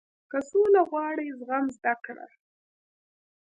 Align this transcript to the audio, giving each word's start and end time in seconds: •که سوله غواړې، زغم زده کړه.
•که 0.31 0.39
سوله 0.49 0.81
غواړې، 0.89 1.27
زغم 1.39 1.65
زده 1.75 1.93
کړه. 2.05 2.25